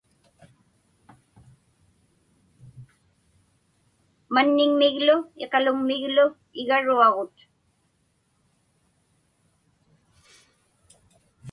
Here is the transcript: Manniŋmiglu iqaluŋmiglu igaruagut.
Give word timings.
Manniŋmiglu 4.33 5.15
iqaluŋmiglu 5.43 6.25
igaruagut. 6.61 7.33